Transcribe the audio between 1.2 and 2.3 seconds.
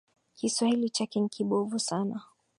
kibovu sana